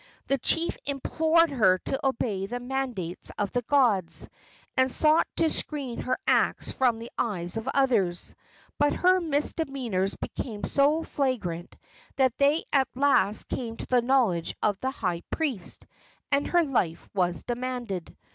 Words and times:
The 0.29 0.39
chief 0.39 0.79
implored 0.87 1.51
her 1.51 1.77
to 1.77 1.99
obey 2.03 2.47
the 2.47 2.59
mandates 2.59 3.31
of 3.37 3.53
the 3.53 3.61
gods, 3.61 4.27
and 4.75 4.91
sought 4.91 5.27
to 5.35 5.47
screen 5.51 5.99
her 5.99 6.17
acts 6.25 6.71
from 6.71 6.97
the 6.97 7.11
eyes 7.19 7.55
of 7.55 7.69
others; 7.71 8.33
but 8.79 8.93
her 8.93 9.21
misdemeanors 9.21 10.15
became 10.15 10.63
so 10.63 11.03
flagrant 11.03 11.75
that 12.15 12.35
they 12.39 12.63
at 12.73 12.87
last 12.95 13.47
came 13.47 13.77
to 13.77 13.85
the 13.85 14.01
knowledge 14.01 14.55
of 14.63 14.79
the 14.79 14.89
high 14.89 15.21
priest, 15.29 15.85
and 16.31 16.47
her 16.47 16.63
life 16.63 17.07
was 17.13 17.43
demanded. 17.43 18.17